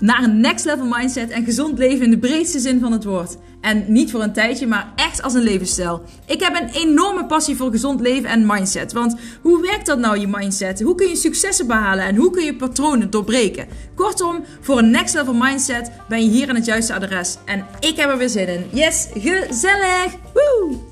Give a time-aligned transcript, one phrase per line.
[0.00, 3.36] naar een next level mindset en gezond leven in de breedste zin van het woord.
[3.60, 6.02] En niet voor een tijdje, maar echt als een levensstijl.
[6.26, 8.92] Ik heb een enorme passie voor gezond leven en mindset.
[8.92, 10.82] Want hoe werkt dat nou, je mindset?
[10.82, 13.68] Hoe kun je successen behalen en hoe kun je patronen doorbreken?
[13.94, 17.38] Kortom, voor een next level mindset ben je hier aan het juiste adres.
[17.44, 18.68] En ik heb er weer zin in.
[18.72, 20.14] Yes, gezellig!
[20.32, 20.88] Woe!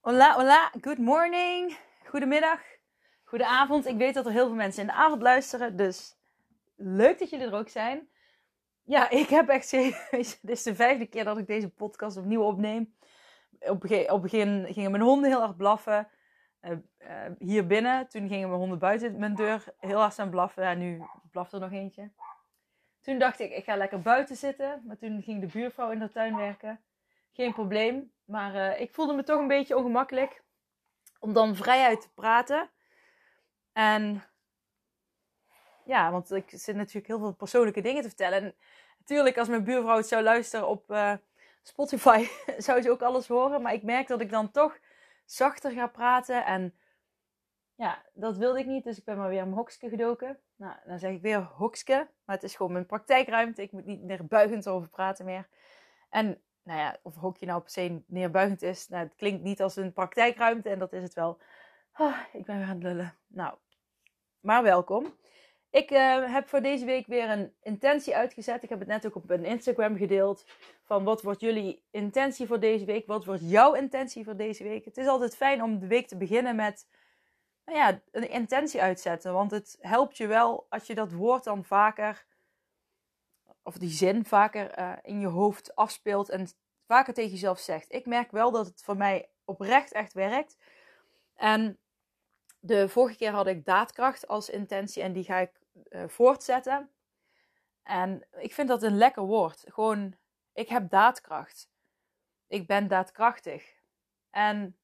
[0.00, 2.58] Hola, hola, good morning, goedemiddag,
[3.28, 3.86] goedenavond.
[3.86, 6.16] Ik weet dat er heel veel mensen in de avond luisteren, dus
[6.76, 8.08] leuk dat jullie er ook zijn.
[8.84, 12.94] Ja, ik heb echt dit is de vijfde keer dat ik deze podcast opnieuw opneem.
[13.58, 16.08] Op het begin gingen mijn honden heel erg blaffen.
[16.62, 20.62] Uh, uh, hier binnen, toen gingen mijn honden buiten mijn deur heel hard aan blaffen.
[20.62, 22.10] Ja, nu blaft er nog eentje.
[23.00, 24.82] Toen dacht ik, ik ga lekker buiten zitten.
[24.86, 26.80] Maar toen ging de buurvrouw in de tuin werken.
[27.32, 28.12] Geen probleem.
[28.24, 30.42] Maar uh, ik voelde me toch een beetje ongemakkelijk.
[31.18, 32.70] Om dan vrijuit te praten.
[33.78, 34.24] En
[35.84, 38.42] ja, want ik zit natuurlijk heel veel persoonlijke dingen te vertellen.
[38.42, 38.54] En
[38.98, 41.12] natuurlijk, als mijn buurvrouw het zou luisteren op uh,
[41.62, 42.26] Spotify,
[42.66, 43.62] zou ze ook alles horen.
[43.62, 44.78] Maar ik merk dat ik dan toch
[45.24, 46.44] zachter ga praten.
[46.44, 46.74] En
[47.74, 48.84] ja, dat wilde ik niet.
[48.84, 50.38] Dus ik ben maar weer mijn hokske gedoken.
[50.56, 52.08] Nou, dan zeg ik weer hokske.
[52.24, 53.62] Maar het is gewoon mijn praktijkruimte.
[53.62, 55.48] Ik moet niet neerbuigend over praten meer.
[56.10, 58.88] En nou ja, of hokje nou per se neerbuigend is.
[58.88, 60.68] Nou, het klinkt niet als een praktijkruimte.
[60.68, 61.40] En dat is het wel.
[61.98, 63.14] Oh, ik ben weer aan het lullen.
[63.26, 63.54] Nou,
[64.40, 65.14] maar welkom.
[65.70, 68.62] Ik uh, heb voor deze week weer een intentie uitgezet.
[68.62, 70.44] Ik heb het net ook op een Instagram gedeeld.
[70.84, 73.06] Van wat wordt jullie intentie voor deze week?
[73.06, 74.84] Wat wordt jouw intentie voor deze week?
[74.84, 76.86] Het is altijd fijn om de week te beginnen met
[77.64, 79.32] nou ja, een intentie uitzetten.
[79.32, 82.26] Want het helpt je wel als je dat woord dan vaker,
[83.62, 86.48] of die zin vaker uh, in je hoofd afspeelt en
[86.86, 87.92] vaker tegen jezelf zegt.
[87.92, 90.56] Ik merk wel dat het voor mij oprecht echt werkt.
[91.34, 91.78] En
[92.68, 96.90] de vorige keer had ik daadkracht als intentie en die ga ik uh, voortzetten.
[97.82, 99.64] En ik vind dat een lekker woord.
[99.66, 100.14] Gewoon,
[100.52, 101.70] ik heb daadkracht.
[102.46, 103.74] Ik ben daadkrachtig.
[104.30, 104.76] En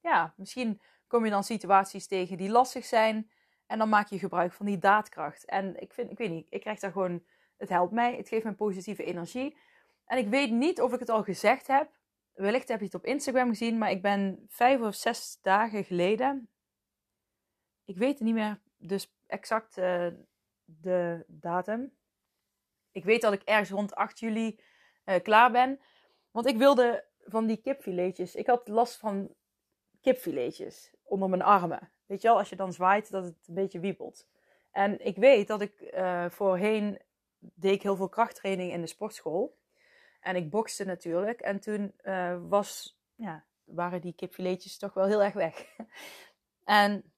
[0.00, 3.30] ja, misschien kom je dan situaties tegen die lastig zijn.
[3.66, 5.44] En dan maak je gebruik van die daadkracht.
[5.44, 7.24] En ik vind, ik weet niet, ik krijg daar gewoon,
[7.56, 8.16] het helpt mij.
[8.16, 9.56] Het geeft me positieve energie.
[10.06, 11.90] En ik weet niet of ik het al gezegd heb.
[12.32, 16.48] Wellicht heb je het op Instagram gezien, maar ik ben vijf of zes dagen geleden.
[17.84, 20.06] Ik weet niet meer, dus exact uh,
[20.64, 21.92] de datum.
[22.92, 24.60] Ik weet dat ik ergens rond 8 juli
[25.04, 25.80] uh, klaar ben.
[26.30, 28.34] Want ik wilde van die kipfiletjes.
[28.34, 29.34] Ik had last van
[30.00, 31.90] kipfiletjes onder mijn armen.
[32.06, 34.28] Weet je wel, als je dan zwaait, dat het een beetje wiebelt.
[34.70, 37.00] En ik weet dat ik uh, voorheen
[37.38, 39.56] deed ik heel veel krachttraining in de sportschool.
[40.20, 41.40] En ik bokste natuurlijk.
[41.40, 41.94] En toen
[42.48, 45.66] was, ja, waren die kipfiletjes toch wel heel erg weg.
[46.64, 47.13] en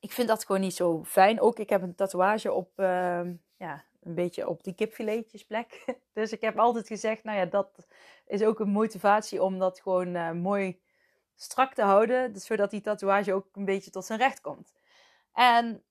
[0.00, 1.40] ik vind dat gewoon niet zo fijn.
[1.40, 3.20] Ook ik heb een tatoeage op, uh,
[3.56, 5.84] ja, een beetje op die kipfiletjesplek.
[6.12, 7.86] Dus ik heb altijd gezegd, nou ja, dat
[8.26, 10.80] is ook een motivatie om dat gewoon uh, mooi
[11.34, 12.32] strak te houden.
[12.32, 14.74] Dus zodat die tatoeage ook een beetje tot zijn recht komt.
[15.32, 15.82] En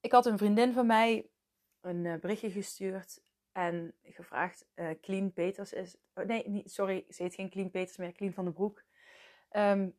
[0.00, 1.26] ik had een vriendin van mij
[1.80, 5.96] een uh, berichtje gestuurd en gevraagd, uh, Clean Peters is...
[6.14, 8.84] Oh, nee, niet, sorry, ze heet geen Clean Peters meer, Clean van den Broek.
[9.52, 9.96] Um,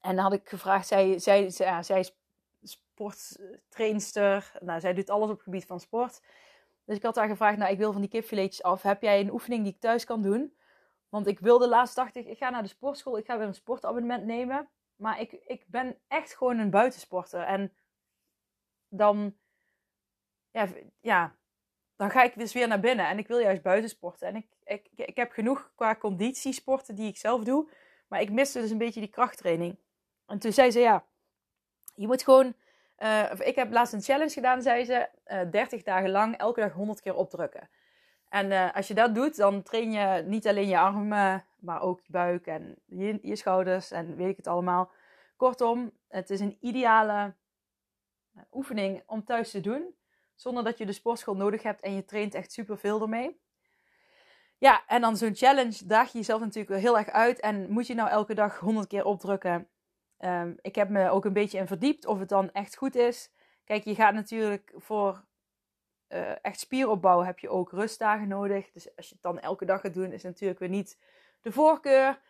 [0.00, 2.14] en dan had ik gevraagd, zij, zij, zij, is
[2.62, 4.52] sporttrainster.
[4.60, 6.20] Nou, zij doet alles op het gebied van sport.
[6.84, 8.82] Dus ik had haar gevraagd, nou, ik wil van die kipfiletjes af.
[8.82, 10.56] Heb jij een oefening die ik thuis kan doen?
[11.08, 13.18] Want ik wilde laatst, dacht ik, ik ga naar de sportschool.
[13.18, 14.68] Ik ga weer een sportabonnement nemen.
[14.96, 17.40] Maar ik, ik ben echt gewoon een buitensporter.
[17.40, 17.72] En
[18.88, 19.36] dan,
[20.50, 20.68] ja,
[21.00, 21.36] ja,
[21.96, 23.08] dan ga ik dus weer naar binnen.
[23.08, 24.28] En ik wil juist buitensporten.
[24.28, 27.70] En ik, ik, ik heb genoeg qua conditiesporten die ik zelf doe.
[28.08, 29.78] Maar ik miste dus een beetje die krachttraining.
[30.28, 31.04] En toen zei ze, ja,
[31.94, 32.54] je moet gewoon...
[32.98, 35.08] Uh, ik heb laatst een challenge gedaan, zei ze.
[35.26, 37.68] Uh, eh, 30 dagen lang, elke dag 100 keer opdrukken.
[38.28, 42.00] En uh, als je dat doet, dan train je niet alleen je armen, maar ook
[42.00, 44.90] je buik en je, je schouders en weet ik het allemaal.
[45.36, 47.34] Kortom, het is een ideale
[48.52, 49.94] oefening om thuis te doen.
[50.34, 53.40] Zonder dat je de sportschool nodig hebt en je traint echt super veel ermee.
[54.58, 57.40] Ja, en dan zo'n challenge daag je jezelf natuurlijk heel erg uit.
[57.40, 59.68] En moet je nou elke dag 100 keer opdrukken?
[60.24, 63.30] Um, ik heb me ook een beetje in verdiept of het dan echt goed is.
[63.64, 65.24] Kijk, je gaat natuurlijk voor
[66.08, 68.70] uh, echt spieropbouw heb je ook rustdagen nodig.
[68.70, 70.98] Dus als je het dan elke dag gaat doen, is natuurlijk weer niet
[71.40, 72.20] de voorkeur.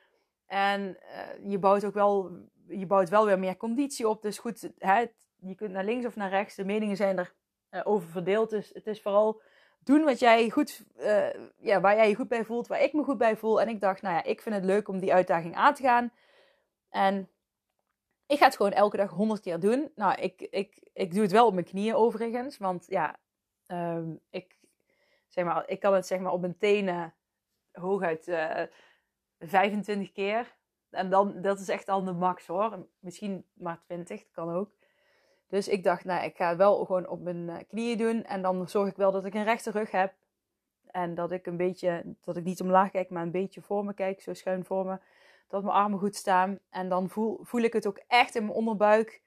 [0.47, 2.31] En uh, je bouwt ook wel,
[2.67, 4.23] je bouwt wel weer meer conditie op.
[4.23, 5.07] Dus goed, hè,
[5.37, 6.55] je kunt naar links of naar rechts.
[6.55, 7.35] De meningen zijn er
[7.85, 8.51] over verdeeld.
[8.51, 9.41] Dus het is vooral
[9.79, 10.85] doen wat jij goed,
[11.57, 13.61] ja, waar jij je goed bij voelt, waar ik me goed bij voel.
[13.61, 16.13] En ik dacht, nou ja, ik vind het leuk om die uitdaging aan te gaan.
[16.91, 17.29] En
[18.29, 19.91] ik ga het gewoon elke dag honderd keer doen.
[19.95, 22.59] Nou, ik, ik, ik doe het wel op mijn knieën overigens.
[22.59, 23.17] Want ja,
[23.67, 24.57] ehm, ik,
[25.29, 27.15] zeg maar, ik kan het zeg maar op mijn tenen
[27.73, 28.69] hooguit uh, eh,
[29.39, 30.57] 25 keer.
[30.91, 32.87] En dan, dat is echt al de max hoor.
[32.99, 34.71] Misschien maar 20, dat kan ook.
[35.47, 38.25] Dus ik dacht, nou, ik ga het wel gewoon op mijn eh, knieën doen.
[38.25, 40.15] En dan zorg ik wel dat ik een rechte rug heb.
[40.87, 43.95] En dat ik een beetje, dat ik niet omlaag kijk, maar een beetje voor me
[43.95, 44.99] kijk, zo schuin voor me
[45.49, 46.59] dat mijn armen goed staan.
[46.71, 49.23] En dan voel, voel ik het ook echt in mijn onderbuik.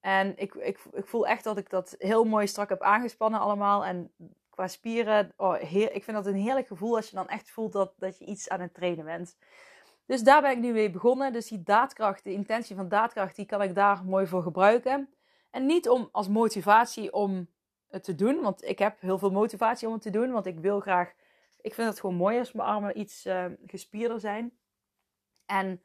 [0.00, 3.84] En ik, ik, ik voel echt dat ik dat heel mooi strak heb aangespannen allemaal.
[3.84, 4.12] En
[4.50, 7.72] qua spieren, oh, heer, ik vind dat een heerlijk gevoel als je dan echt voelt
[7.72, 9.36] dat, dat je iets aan het trainen bent.
[10.06, 11.32] Dus daar ben ik nu mee begonnen.
[11.32, 15.08] Dus die daadkracht, de intentie van daadkracht, die kan ik daar mooi voor gebruiken.
[15.50, 17.48] En niet om als motivatie om
[17.88, 20.58] het te doen, want ik heb heel veel motivatie om het te doen, want ik
[20.58, 21.12] wil graag.
[21.60, 24.58] Ik vind het gewoon mooi als mijn armen iets uh, gespierder zijn.
[25.50, 25.82] En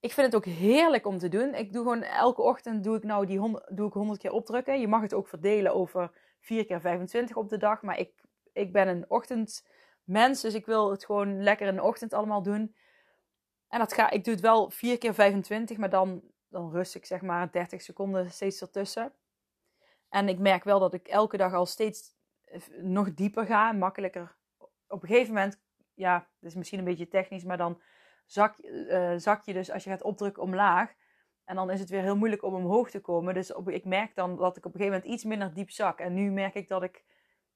[0.00, 1.54] ik vind het ook heerlijk om te doen.
[1.54, 4.80] Ik doe gewoon elke ochtend doe ik nou die 100, doe ik 100 keer opdrukken.
[4.80, 6.10] Je mag het ook verdelen over
[6.40, 7.82] 4 keer 25 op de dag.
[7.82, 8.12] Maar ik,
[8.52, 12.74] ik ben een ochtendmens, dus ik wil het gewoon lekker in de ochtend allemaal doen.
[13.68, 17.06] En dat ga, ik doe het wel 4 keer 25, maar dan, dan rust ik
[17.06, 19.12] zeg maar 30 seconden steeds ertussen.
[20.08, 22.16] En ik merk wel dat ik elke dag al steeds
[22.80, 24.36] nog dieper ga, makkelijker.
[24.88, 25.60] Op een gegeven moment,
[25.94, 27.80] ja, dat is misschien een beetje technisch, maar dan
[28.28, 30.94] zak, uh, zak je dus als je gaat opdrukken omlaag.
[31.44, 33.34] En dan is het weer heel moeilijk om omhoog te komen.
[33.34, 35.98] Dus op, ik merk dan dat ik op een gegeven moment iets minder diep zak.
[35.98, 37.04] En nu merk ik dat ik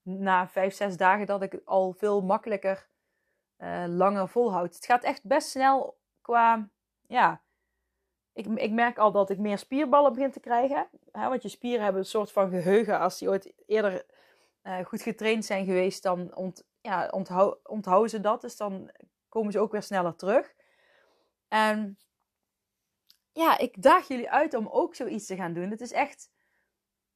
[0.02, 2.88] na vijf, zes dagen dat ik al veel makkelijker
[3.58, 4.74] uh, langer volhoud.
[4.74, 6.68] Het gaat echt best snel qua,
[7.06, 7.42] ja,
[8.32, 10.88] ik, ik merk al dat ik meer spierballen begin te krijgen.
[11.12, 12.98] Hè, want je spieren hebben een soort van geheugen.
[12.98, 14.06] Als die ooit eerder
[14.62, 18.40] uh, goed getraind zijn geweest, dan ja, onthou, onthouden ze dat.
[18.40, 18.90] Dus dan
[19.28, 20.52] komen ze ook weer sneller terug.
[21.52, 21.98] En
[23.32, 25.70] ja, ik daag jullie uit om ook zoiets te gaan doen.
[25.70, 26.30] Het is echt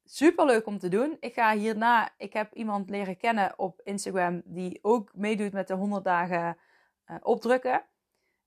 [0.04, 1.16] super leuk om te doen.
[1.20, 5.74] Ik ga hierna, ik heb iemand leren kennen op Instagram die ook meedoet met de
[5.74, 6.58] 100 dagen
[7.06, 7.84] uh, opdrukken.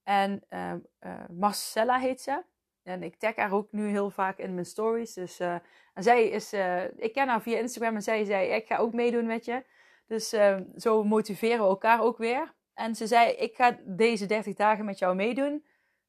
[0.03, 2.43] En uh, uh, Marcella heet ze.
[2.83, 5.13] En ik tag haar ook nu heel vaak in mijn stories.
[5.13, 5.61] Dus, en
[5.93, 6.53] zij is,
[6.95, 9.65] ik ken haar via Instagram en zij zei, ik ga ook meedoen met je.
[10.07, 10.35] Dus
[10.77, 12.53] zo motiveren we elkaar ook weer.
[12.73, 15.63] En ze zei, ik ga deze 30 dagen met jou meedoen.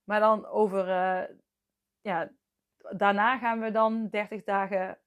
[0.04, 1.36] Maar dan over, uh,
[2.00, 2.30] ja,
[2.90, 4.98] daarna gaan we dan 30 dagen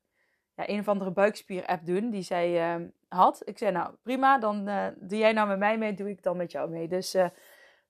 [0.56, 3.42] ja, een of andere buikspier-app doen die zij uh, had.
[3.46, 6.38] Ik zei, nou prima, dan uh, doe jij nou met mij mee, doe ik dan
[6.38, 6.88] met jou mee.
[6.88, 7.18] Dus,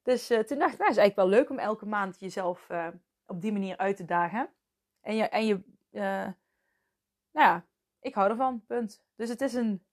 [0.01, 2.69] dus toen dacht ik, nou is eigenlijk wel leuk om elke maand jezelf
[3.25, 4.49] op die manier uit te dagen.
[5.01, 5.61] En je, en je
[7.31, 7.65] nou ja,
[7.99, 9.03] ik hou ervan, punt.
[9.15, 9.85] Dus het is een,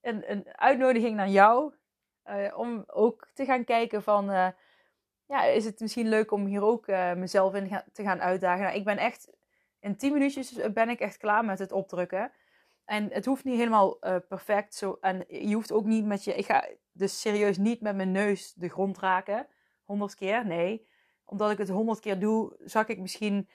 [0.00, 1.74] een, een uitnodiging naar jou
[2.54, 4.54] om ook te gaan kijken van
[5.26, 8.64] ja, is het misschien leuk om hier ook uh, mezelf in te gaan uitdagen.
[8.64, 9.30] Nou, ik ben echt,
[9.80, 12.32] in 10 minuutjes ben ik echt klaar met het opdrukken.
[12.84, 14.74] En het hoeft niet helemaal uh, perfect.
[14.74, 18.12] Zo, en je hoeft ook niet met je, ik ga dus serieus niet met mijn
[18.12, 19.46] neus de grond raken.
[19.84, 20.88] 100 keer, nee.
[21.24, 23.48] Omdat ik het 100 keer doe, zak ik misschien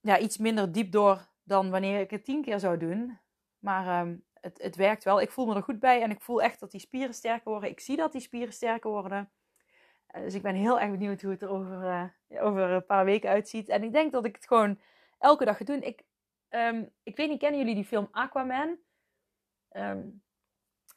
[0.00, 3.18] ja, iets minder diep door dan wanneer ik het 10 keer zou doen.
[3.58, 5.20] Maar um, het, het werkt wel.
[5.20, 7.70] Ik voel me er goed bij en ik voel echt dat die spieren sterker worden.
[7.70, 9.30] Ik zie dat die spieren sterker worden.
[10.08, 11.82] Eh, dus ik ben heel erg benieuwd hoe het er over,
[12.28, 13.68] uh, over een paar weken uitziet.
[13.68, 14.78] En ik denk dat ik het gewoon
[15.18, 15.82] elke dag ga doen.
[15.82, 16.02] Ik,
[16.48, 18.76] um, ik weet niet, kennen jullie die film Aquaman?
[19.72, 20.22] Um,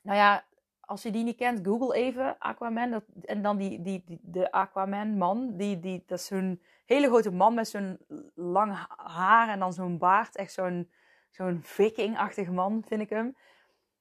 [0.02, 0.46] nou ja,
[0.80, 2.92] als je die niet kent, google even Aquaman.
[2.92, 5.58] Dat, en dan die, die, de Aquaman-man.
[5.58, 7.98] Die, die, dat is zo'n hele grote man met zo'n
[8.36, 10.36] lang haar en dan zo'n baard.
[10.36, 10.92] Echt zo'n
[11.30, 13.26] zo'n viking-achtige man, vind ik hem.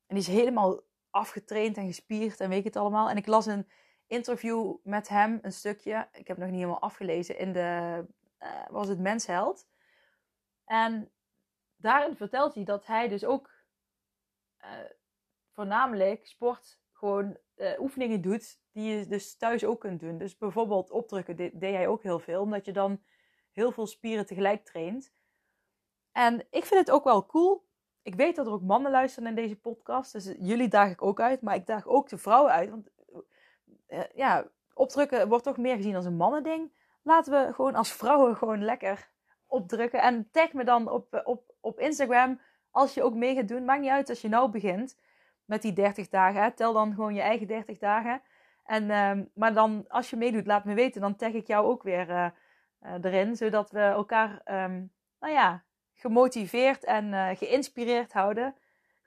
[0.06, 3.10] En die is helemaal afgetraind en gespierd en weet ik het allemaal.
[3.10, 3.66] En ik las een
[4.10, 6.08] interview met hem, een stukje.
[6.12, 7.38] Ik heb nog niet helemaal afgelezen.
[7.38, 8.04] In de,
[8.40, 9.68] uh, was het Mensheld.
[10.64, 11.10] En
[11.76, 13.50] daarin vertelt hij dat hij dus ook
[14.58, 14.70] uh,
[15.52, 20.18] voornamelijk sport gewoon uh, oefeningen doet die je dus thuis ook kunt doen.
[20.18, 23.02] Dus bijvoorbeeld opdrukken deed, hij ook heel veel, omdat je dan
[23.52, 25.12] heel veel spieren tegelijk traint.
[26.12, 27.68] En ik vind het ook wel cool.
[28.02, 31.20] Ik weet dat er ook mannen luisteren in deze podcast, dus jullie daag ik ook
[31.20, 32.90] uit, maar ik daag ook de vrouwen uit, want
[34.14, 36.72] ja, opdrukken wordt toch meer gezien als een mannending.
[37.02, 39.08] Laten we gewoon als vrouwen gewoon lekker
[39.46, 40.00] opdrukken.
[40.00, 43.64] En tag me dan op, eh, op, op Instagram als je ook mee gaat doen.
[43.64, 44.98] Maakt niet uit als je nou begint
[45.44, 46.54] met die 30 dagen.
[46.54, 48.22] Tel dan gewoon je eigen 30 dagen.
[48.64, 51.00] En, uh, maar dan, als je meedoet, laat me weten.
[51.00, 52.28] Dan tag ik jou ook weer uh,
[53.00, 53.36] erin.
[53.36, 55.62] Zodat we elkaar, um, nou ja,
[55.94, 58.54] gemotiveerd en geïnspireerd houden.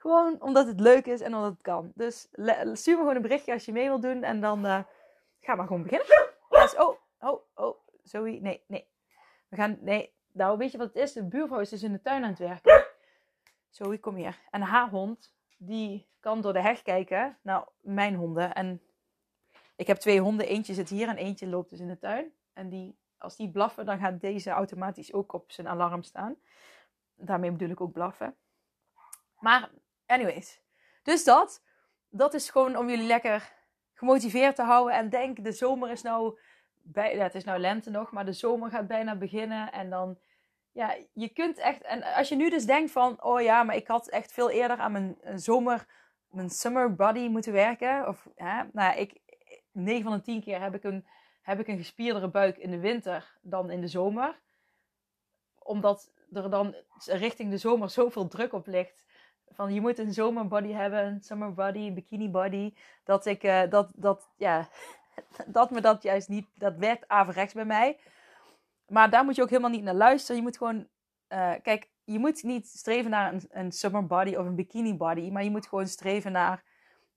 [0.04, 1.92] Gewoon omdat het leuk is en omdat het kan.
[1.94, 2.28] Dus
[2.72, 4.22] stuur me gewoon een berichtje als je mee wilt doen.
[4.22, 4.82] En dan uh,
[5.40, 6.28] gaan we gewoon beginnen.
[6.78, 7.76] Oh, oh, oh.
[8.02, 8.88] Zoe, nee, nee.
[9.48, 10.14] We gaan, nee.
[10.32, 11.12] Nou, weet je wat het is?
[11.12, 12.86] De buurvrouw is dus in de tuin aan het werken.
[13.70, 14.38] Zoe, kom hier.
[14.50, 18.54] En haar hond, die kan door de heg kijken naar mijn honden.
[18.54, 18.82] En
[19.76, 20.46] ik heb twee honden.
[20.46, 22.32] Eentje zit hier en eentje loopt dus in de tuin.
[22.52, 26.36] En die, als die blaffen, dan gaat deze automatisch ook op zijn alarm staan.
[27.14, 28.36] Daarmee bedoel ik ook blaffen.
[29.38, 29.70] Maar,
[30.06, 30.60] anyways.
[31.02, 31.62] Dus dat.
[32.08, 33.52] Dat is gewoon om jullie lekker
[33.94, 34.94] gemotiveerd te houden.
[34.94, 36.38] En denk, de zomer is nou...
[36.86, 39.72] Bij, is nou lente nog, maar de zomer gaat bijna beginnen.
[39.72, 40.18] En dan...
[40.72, 41.82] Ja, je kunt echt...
[41.82, 43.22] En als je nu dus denkt van...
[43.22, 45.86] Oh ja, maar ik had echt veel eerder aan mijn zomer...
[46.28, 48.08] Mijn summer body moeten werken.
[48.08, 49.22] Of, hè, nou, ik...
[49.72, 51.06] 9 van de 10 keer heb ik een
[51.44, 54.40] heb ik een gespierdere buik in de winter dan in de zomer.
[55.58, 59.04] Omdat er dan richting de zomer zoveel druk op ligt.
[59.54, 62.74] Van je moet een zomerbody hebben, een summer body, een bikini body.
[63.04, 64.68] Dat ik uh, dat, dat, ja,
[65.46, 67.98] dat me dat juist niet, dat werkt averechts bij mij.
[68.88, 70.36] Maar daar moet je ook helemaal niet naar luisteren.
[70.36, 70.86] Je moet gewoon,
[71.28, 75.30] uh, kijk, je moet niet streven naar een, een summer body of een bikini body.
[75.30, 76.62] Maar je moet gewoon streven naar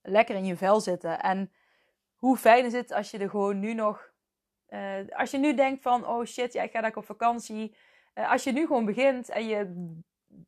[0.02, 1.20] lekker in je vel zitten.
[1.20, 1.52] En
[2.16, 4.10] hoe fijn is het als je er gewoon nu nog
[4.68, 7.76] uh, als je nu denkt van, oh shit, ja, ik ga daar op vakantie.
[8.14, 9.90] Als je nu gewoon begint en je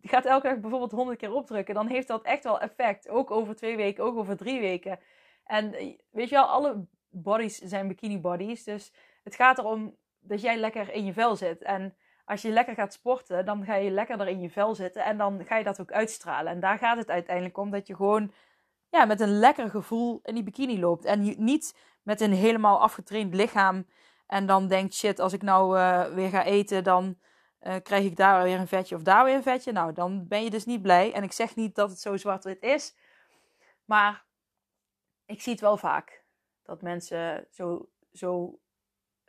[0.03, 3.09] gaat elke dag bijvoorbeeld honderd keer opdrukken, dan heeft dat echt wel effect.
[3.09, 4.99] Ook over twee weken, ook over drie weken.
[5.45, 8.65] En eh, weet je wel, alle bodies zijn bikini bodies.
[8.65, 8.93] Dus
[9.25, 11.63] het gaat erom dat jij lekker in je vel zit.
[11.63, 15.05] En als je lekker gaat sporten, dan ga je lekkerder in je vel zitten.
[15.05, 16.53] En dan ga je dat ook uitstralen.
[16.53, 18.33] En daar gaat het uiteindelijk om dat je gewoon
[18.89, 21.05] ja, met een lekker gevoel in die bikini loopt.
[21.05, 23.87] En niet met een helemaal afgetraind lichaam
[24.27, 27.19] en dan denkt, shit, als ik nou uh, weer ga eten, dan
[27.63, 29.73] uh, krijg ik daar weer een vetje of daar weer een vetje.
[29.73, 31.13] Nou, dan ben je dus niet blij.
[31.13, 32.95] En ik zeg niet dat het zo zwart-wit is.
[33.85, 34.25] Maar
[35.27, 36.25] ik zie het wel vaak.
[36.63, 38.59] Dat mensen zo, zo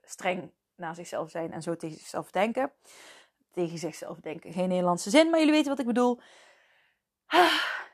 [0.04, 2.72] streng naar zichzelf zijn en zo tegen zichzelf denken.
[3.52, 4.54] Tegen zichzelf denken.
[4.54, 6.20] Geen Nederlandse zin, maar jullie weten wat ik bedoel.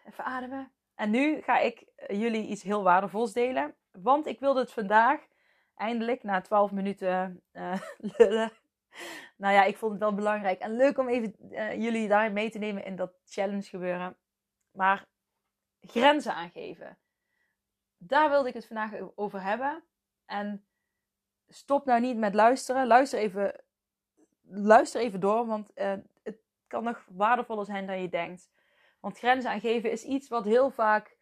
[0.07, 0.71] Even ademen.
[0.95, 3.75] En nu ga ik jullie iets heel waardevols delen.
[3.91, 5.19] Want ik wilde het vandaag
[5.75, 7.81] eindelijk na 12 minuten uh,
[8.17, 8.51] lullen.
[9.37, 12.49] Nou ja, ik vond het wel belangrijk en leuk om even uh, jullie daarin mee
[12.49, 14.17] te nemen in dat challenge gebeuren.
[14.71, 15.05] Maar
[15.81, 16.97] grenzen aangeven.
[17.97, 19.83] Daar wilde ik het vandaag over hebben.
[20.25, 20.67] En
[21.47, 22.87] stop nou niet met luisteren.
[22.87, 23.63] Luister even,
[24.41, 28.49] luister even door, want uh, het kan nog waardevoller zijn dan je denkt.
[28.99, 31.17] Want grenzen aangeven is iets wat heel vaak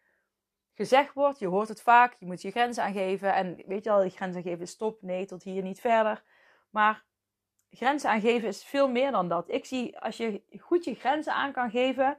[0.74, 1.38] gezegd wordt.
[1.38, 3.34] Je hoort het vaak, je moet je grenzen aangeven.
[3.34, 6.22] En weet je al, die grenzen aangeven stop, nee, tot hier niet verder.
[6.70, 7.04] Maar
[7.76, 9.50] grenzen aangeven is veel meer dan dat.
[9.50, 12.18] Ik zie, als je goed je grenzen aan kan geven,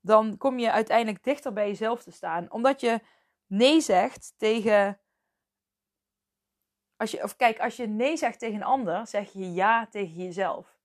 [0.00, 2.50] dan kom je uiteindelijk dichter bij jezelf te staan.
[2.50, 3.00] Omdat je
[3.46, 5.00] nee zegt tegen.
[6.96, 10.14] Als je, of kijk, als je nee zegt tegen een ander, zeg je ja tegen
[10.14, 10.76] jezelf.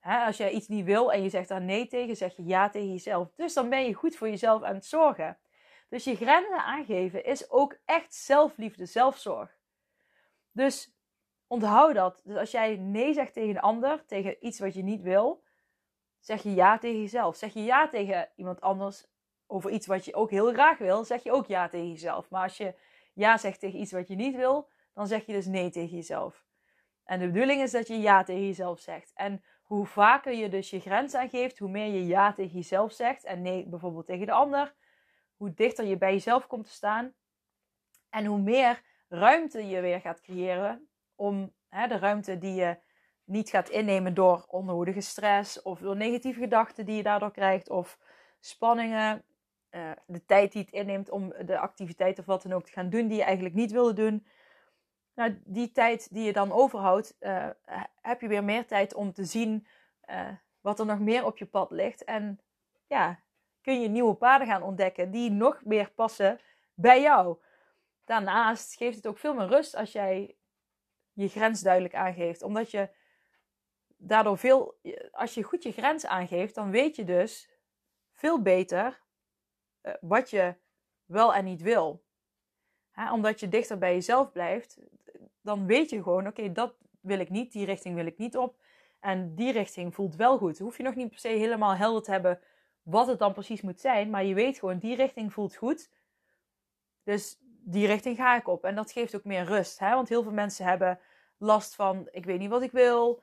[0.00, 2.92] als je iets niet wil en je zegt daar nee tegen, zeg je ja tegen
[2.92, 3.32] jezelf.
[3.36, 5.38] Dus dan ben je goed voor jezelf aan het zorgen.
[5.88, 9.56] Dus je grenzen aangeven is ook echt zelfliefde, zelfzorg.
[10.52, 10.93] Dus
[11.54, 12.20] onthoud dat.
[12.24, 15.42] Dus als jij nee zegt tegen een ander, tegen iets wat je niet wil,
[16.20, 17.36] zeg je ja tegen jezelf.
[17.36, 19.06] Zeg je ja tegen iemand anders
[19.46, 22.30] over iets wat je ook heel graag wil, zeg je ook ja tegen jezelf.
[22.30, 22.74] Maar als je
[23.12, 26.44] ja zegt tegen iets wat je niet wil, dan zeg je dus nee tegen jezelf.
[27.04, 29.12] En de bedoeling is dat je ja tegen jezelf zegt.
[29.14, 33.24] En hoe vaker je dus je grens aangeeft, hoe meer je ja tegen jezelf zegt
[33.24, 34.74] en nee bijvoorbeeld tegen de ander,
[35.36, 37.14] hoe dichter je bij jezelf komt te staan.
[38.10, 42.78] En hoe meer ruimte je weer gaat creëren om hè, de ruimte die je
[43.24, 47.98] niet gaat innemen door onnodige stress of door negatieve gedachten die je daardoor krijgt of
[48.40, 49.24] spanningen,
[49.70, 52.90] uh, de tijd die het inneemt om de activiteit of wat dan ook te gaan
[52.90, 54.26] doen die je eigenlijk niet wilde doen.
[55.14, 57.48] Nou, die tijd die je dan overhoudt, uh,
[58.00, 59.66] heb je weer meer tijd om te zien
[60.10, 60.28] uh,
[60.60, 62.04] wat er nog meer op je pad ligt.
[62.04, 62.40] En
[62.86, 63.20] ja,
[63.60, 66.40] kun je nieuwe paden gaan ontdekken die nog meer passen
[66.74, 67.38] bij jou.
[68.04, 70.36] Daarnaast geeft het ook veel meer rust als jij
[71.14, 72.42] je grens duidelijk aangeeft.
[72.42, 72.88] Omdat je
[73.96, 74.80] daardoor veel,
[75.10, 77.50] als je goed je grens aangeeft, dan weet je dus
[78.12, 79.02] veel beter
[79.82, 80.54] uh, wat je
[81.04, 82.04] wel en niet wil.
[83.12, 84.78] omdat je dichter bij jezelf blijft,
[85.40, 88.62] dan weet je gewoon: oké, dat wil ik niet, die richting wil ik niet op.
[89.00, 90.58] En die richting voelt wel goed.
[90.58, 92.40] hoef je nog niet per se helemaal helder te hebben
[92.82, 94.10] wat het dan precies moet zijn.
[94.10, 95.90] Maar je weet gewoon, die richting voelt goed.
[97.02, 98.64] Dus die richting ga ik op.
[98.64, 99.78] En dat geeft ook meer rust.
[99.78, 99.94] Hè?
[99.94, 100.98] Want heel veel mensen hebben
[101.38, 103.22] last van, ik weet niet wat ik wil.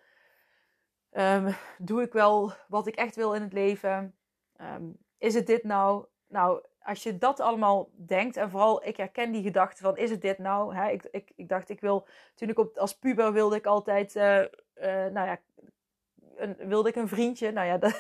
[1.12, 4.16] Ehm, doe ik wel wat ik echt wil in het leven?
[4.56, 4.84] Ehm,
[5.18, 6.06] is het dit nou?
[6.28, 10.22] Nou, als je dat allemaal denkt, en vooral ik herken die gedachte van, is het
[10.22, 10.76] dit nou?
[10.76, 10.90] Hè?
[10.90, 14.44] Ik, ik, dacht, ik wil, toen ik op, als puber wilde ik altijd, uh,
[14.86, 15.40] nou ja,
[16.36, 17.52] een, wilde ik een vriendje.
[17.52, 17.80] Nou ja,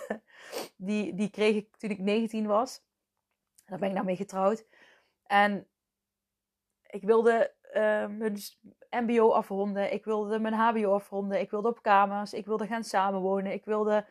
[0.75, 2.83] die, die kreeg ik toen ik 19 was.
[3.65, 4.65] Daar ben ik nou mee getrouwd.
[5.23, 5.67] En
[6.91, 8.37] ik wilde uh, mijn
[8.89, 9.93] MBO afronden.
[9.93, 11.39] Ik wilde mijn HBO afronden.
[11.39, 12.33] Ik wilde op kamers.
[12.33, 13.51] Ik wilde gaan samenwonen.
[13.51, 14.05] Ik wilde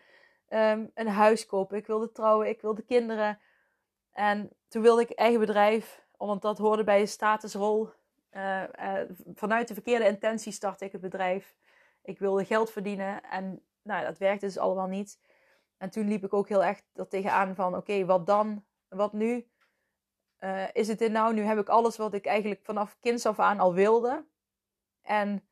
[0.49, 1.77] um, een huis kopen.
[1.77, 2.49] Ik wilde trouwen.
[2.49, 3.39] Ik wilde kinderen.
[4.13, 7.89] En toen wilde ik eigen bedrijf, want dat hoorde bij een statusrol.
[8.33, 9.01] Uh, uh,
[9.35, 11.55] vanuit de verkeerde intentie startte ik het bedrijf.
[12.03, 15.19] Ik wilde geld verdienen en nou, dat werkte dus allemaal niet.
[15.77, 18.65] En toen liep ik ook heel echt er tegenaan van, oké, wat dan?
[18.89, 19.50] Wat nu?
[20.41, 21.35] Uh, is het dit nou?
[21.35, 24.25] Nu heb ik alles wat ik eigenlijk vanaf kinds af aan al wilde.
[25.03, 25.45] En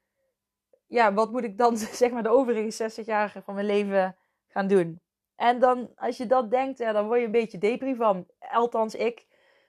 [0.87, 4.17] ja, wat moet ik dan zeg maar de overige 60 jaar van mijn leven
[4.49, 5.01] gaan doen?
[5.37, 8.27] En dan, als je dat denkt, ja, dan word je een beetje depri van.
[8.39, 9.27] Althans, ik.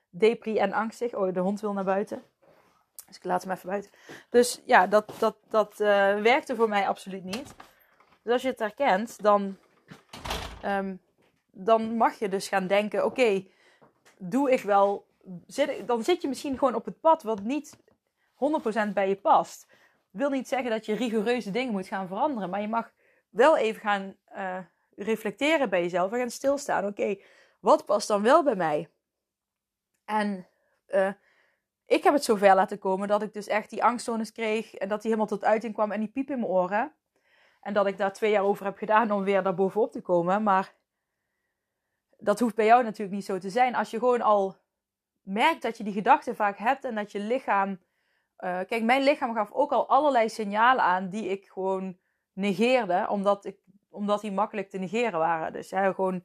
[0.09, 1.13] Depri en angstig.
[1.13, 2.23] Oh, de hond wil naar buiten.
[3.07, 3.91] Dus ik laat hem even buiten.
[4.29, 5.87] Dus ja, dat, dat, dat uh,
[6.21, 7.55] werkte voor mij absoluut niet.
[8.23, 9.57] Dus als je het herkent, dan,
[10.65, 11.01] um,
[11.51, 13.45] dan mag je dus gaan denken: oké,
[14.17, 15.07] doe ik wel.
[15.45, 17.77] Zit, dan zit je misschien gewoon op het pad wat niet
[18.33, 19.67] 100% bij je past.
[20.09, 22.91] wil niet zeggen dat je rigoureuze dingen moet gaan veranderen, maar je mag
[23.29, 24.57] wel even gaan uh,
[24.95, 26.85] reflecteren bij jezelf en gaan stilstaan.
[26.85, 27.17] Oké,
[27.59, 28.89] wat past dan wel bij mij?
[30.05, 30.47] En
[30.87, 31.11] uh,
[31.85, 35.01] ik heb het zover laten komen dat ik dus echt die angststoornis kreeg en dat
[35.01, 36.93] die helemaal tot uiting kwam en die piep in mijn oren.
[37.61, 40.43] En dat ik daar twee jaar over heb gedaan om weer daar bovenop te komen.
[40.43, 40.75] Maar
[42.17, 43.75] dat hoeft bij jou natuurlijk niet zo te zijn.
[43.75, 44.57] Als je gewoon al
[45.29, 47.69] merkt dat je die gedachten vaak hebt en dat je lichaam.
[47.69, 51.97] Uh, kijk, mijn lichaam gaf ook al allerlei signalen aan die ik gewoon
[52.33, 53.59] negeerde, omdat, ik,
[53.89, 55.53] omdat die makkelijk te negeren waren.
[55.53, 56.23] Dus ja, gewoon,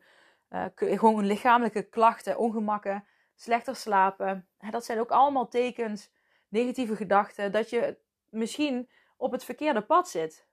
[0.50, 4.49] uh, gewoon lichamelijke klachten, ongemakken, slechter slapen.
[4.71, 6.10] Dat zijn ook allemaal tekens,
[6.49, 7.99] negatieve gedachten, dat je
[8.30, 10.47] misschien op het verkeerde pad zit.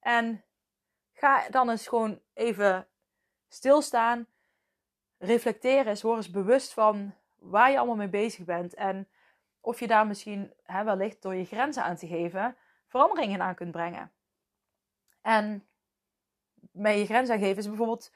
[0.00, 0.44] En
[1.12, 2.88] ga dan eens gewoon even
[3.48, 4.26] stilstaan,
[5.18, 7.14] reflecteren eens, word eens bewust van
[7.44, 8.74] waar je allemaal mee bezig bent.
[8.74, 9.08] En
[9.60, 13.70] of je daar misschien, hè, wellicht door je grenzen aan te geven, veranderingen aan kunt
[13.70, 14.12] brengen.
[15.20, 15.66] En
[16.72, 18.12] met je grens aangeven is bijvoorbeeld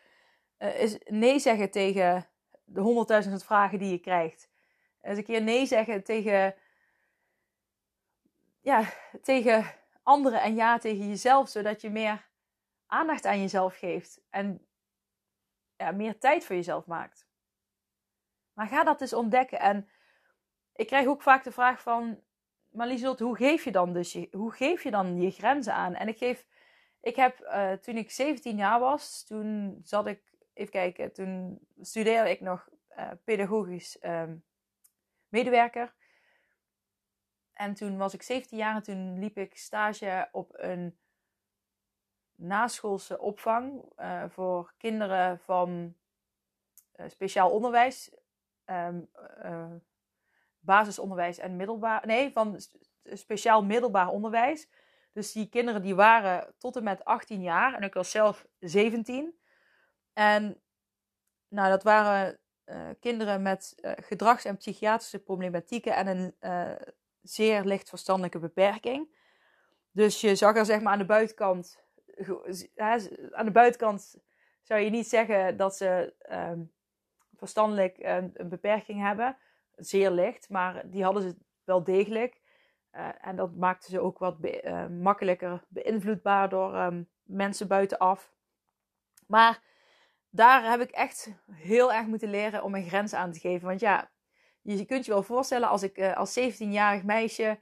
[0.59, 2.27] uh, is nee zeggen tegen
[2.65, 4.49] de honderdduizend vragen die je krijgt.
[5.01, 6.55] Eens een keer nee zeggen tegen,
[8.61, 8.85] ja,
[9.23, 9.65] tegen
[10.03, 12.29] anderen en ja tegen jezelf, zodat je meer
[12.87, 14.67] aandacht aan jezelf geeft en
[15.77, 17.28] ja, meer tijd voor jezelf maakt.
[18.59, 19.61] Maar ga dat eens ontdekken.
[19.61, 19.89] En
[20.73, 22.23] ik krijg ook vaak de vraag van,
[22.69, 25.95] maar hoe geef je dan dus je, hoe geef je dan je grenzen aan?
[25.95, 26.47] En ik geef,
[27.01, 30.23] ik heb uh, toen ik 17 jaar was, toen zat ik,
[30.55, 32.69] even kijken, toen studeerde ik nog
[32.99, 34.23] uh, pedagogisch uh,
[35.29, 35.95] medewerker.
[37.53, 40.99] En toen was ik 17 jaar en toen liep ik stage op een
[42.35, 45.97] naschoolse opvang uh, voor kinderen van
[47.07, 48.18] speciaal onderwijs,
[48.71, 49.09] um,
[49.45, 49.75] uh,
[50.59, 52.61] basisonderwijs en middelbaar, nee, van
[53.05, 54.69] speciaal middelbaar onderwijs.
[55.13, 59.39] Dus die kinderen die waren tot en met 18 jaar en ik was zelf 17.
[60.13, 60.61] En
[61.49, 62.39] nou, dat waren
[63.01, 66.35] kinderen met gedrags- en psychiatrische problematieken en een
[67.23, 69.17] zeer licht verstandelijke beperking.
[69.91, 71.79] Dus je zag er zeg maar aan de buitenkant,
[73.31, 74.17] aan de buitenkant
[74.63, 76.73] zou je niet zeggen dat ze um,
[77.39, 79.37] verstandelijk een, een, beperking hebben.
[79.77, 82.41] Zeer licht, maar die hadden ze wel degelijk.
[82.93, 88.33] Uh, en dat maakte ze ook wat be uh, makkelijker beïnvloedbaar door um, mensen buitenaf.
[89.27, 89.63] Maar
[90.31, 93.69] daar heb ik echt heel erg moeten leren om een grens aan te geven.
[93.69, 94.11] Want ja,
[94.63, 97.59] je kunt je wel voorstellen als ik uh, als 17-jarig meisje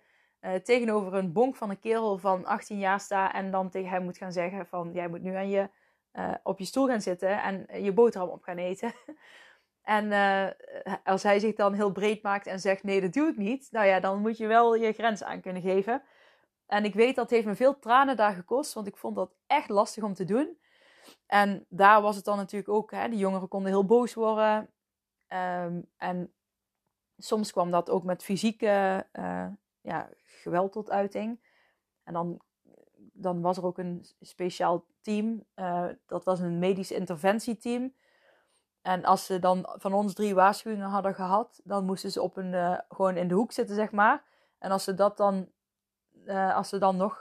[0.62, 4.17] tegenover een bonk van een kerel van 18 jaar sta en dan tegen hem moet
[4.19, 5.69] gaan zeggen van jij moet nu aan je,
[6.43, 8.93] op je stoel gaan zitten en je boterham op gaan eten.
[9.87, 10.12] en
[11.05, 13.87] als hij zich dan heel breed maakt en zegt nee dat doe ik niet, nou
[13.87, 16.03] ja dan moet je wel je grens aan kunnen geven.
[16.66, 19.68] En ik weet dat heeft me veel tranen daar gekost, want ik vond dat echt
[19.68, 20.59] lastig om te doen.
[21.27, 24.70] En daar was het dan natuurlijk ook, hè, die jongeren konden heel boos worden.
[25.29, 26.35] Um, en
[27.16, 29.46] soms kwam dat ook met fysieke uh,
[29.81, 31.40] ja, geweld tot uiting.
[32.03, 32.40] En dan,
[33.12, 35.44] dan was er ook een speciaal team.
[36.07, 37.94] Dat was een medisch interventieteam.
[38.87, 42.53] En als ze dan van ons drie waarschuwingen hadden gehad, dan moesten ze op een,
[42.53, 44.22] uh, gewoon in de hoek zitten, zeg maar.
[44.59, 45.49] En als ze dat dan,
[46.55, 47.20] als ze dan nog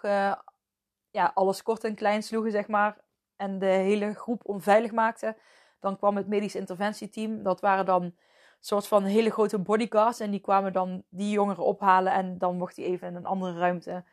[1.12, 2.98] ja, alles kort en klein sloegen, zeg maar,
[3.36, 5.38] en de hele groep onveilig maakte,
[5.80, 7.44] dan kwam het medisch interventieteam.
[7.44, 8.16] Dat waren dan
[8.60, 10.20] soort van hele grote bodyguards.
[10.20, 12.14] En die kwamen dan die jongeren ophalen.
[12.14, 14.04] En dan mocht hij even in een andere ruimte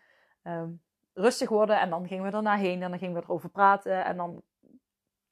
[0.42, 0.70] ehm,
[1.14, 1.80] rustig worden.
[1.80, 4.04] En dan gingen we daarna heen en dan gingen we erover praten.
[4.04, 4.42] En dan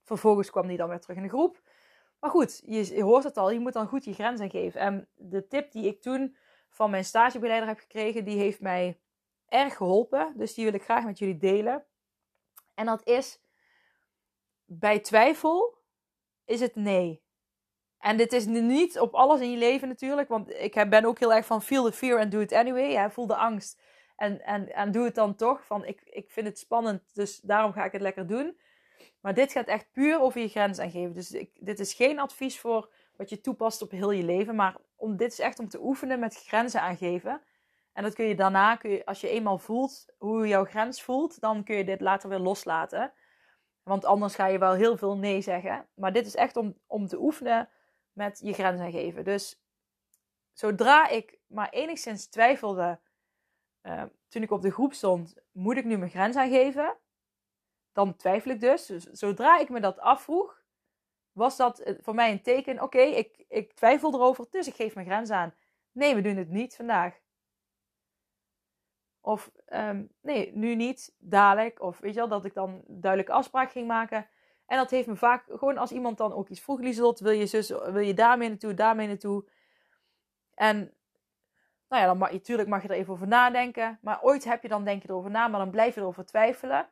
[0.05, 1.63] vervolgens kwam die dan weer terug in de groep.
[2.21, 4.81] Maar goed, je, hoort het al, je moet dan goed je grenzen geven.
[4.81, 6.37] En de tip die ik toen
[6.69, 9.01] van mijn stagebegeleider heb gekregen, die heeft mij
[9.49, 10.33] erg geholpen.
[10.37, 11.85] Dus die wil ik graag met jullie delen.
[12.75, 13.43] En dat is,
[14.65, 15.79] bij twijfel
[16.45, 17.23] is het nee.
[17.99, 21.35] En dit is niet op alles in je leven natuurlijk, want ik ben ook heel
[21.35, 22.91] erg van feel the fear and do it anyway.
[22.91, 23.81] Ja, voel de angst
[24.17, 25.67] en, en, en doe het dan toch.
[25.67, 28.61] Van ik, ik vind het spannend, dus daarom ga ik het lekker doen.
[29.21, 31.15] Maar dit gaat echt puur over je grens aangeven.
[31.15, 34.55] Dus ik, dit is geen advies voor wat je toepast op heel je leven.
[34.55, 37.43] Maar om, dit is echt om te oefenen met grenzen aangeven.
[37.93, 41.41] En dat kun je daarna, kun je, als je eenmaal voelt hoe jouw grens voelt,
[41.41, 43.13] dan kun je dit later weer loslaten.
[43.83, 45.87] Want anders ga je wel heel veel nee zeggen.
[45.95, 47.69] Maar dit is echt om, om te oefenen
[48.13, 49.25] met je grens aangeven.
[49.25, 49.63] Dus
[50.53, 53.01] zodra ik maar enigszins twijfelde
[53.83, 56.97] uh, toen ik op de groep stond, moet ik nu mijn grens aangeven?
[57.93, 58.87] Dan twijfel ik dus.
[58.87, 60.63] dus zodra ik me dat afvroeg,
[61.33, 62.83] was dat eh, voor mij een teken.
[62.83, 65.55] Oké, ik, ik twijfel erover, dus ik geef mijn grens aan.
[65.93, 67.19] Nee, we doen het niet vandaag.
[69.21, 71.83] Of um, nee, nu niet, dadelijk.
[71.83, 74.29] Of weet je wel, dat ik dan duidelijke afspraak ging maken.
[74.67, 77.47] En dat heeft me vaak, gewoon als iemand dan ook iets vroeg, Lieselot, wil je
[77.47, 79.45] zus, wil je daarmee naartoe, daarmee naartoe.
[80.55, 80.95] En
[81.89, 83.99] nou ja, dan mag, natuurlijk mag je er even over nadenken.
[84.03, 86.89] Maar ooit heb je dan denk je erover na, maar dan blijf je erover twijfelen.